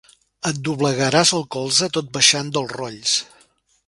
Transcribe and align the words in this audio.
Et 0.51 0.61
doblegaràs 0.67 1.33
el 1.39 1.45
colze 1.57 1.89
tot 1.97 2.09
baixant 2.17 2.49
del 2.57 2.67
Rolls. 2.73 3.13